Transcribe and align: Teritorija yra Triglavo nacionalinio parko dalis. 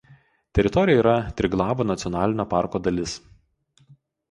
Teritorija 0.59 1.01
yra 1.01 1.13
Triglavo 1.41 1.87
nacionalinio 1.91 2.47
parko 2.57 2.85
dalis. 2.91 3.17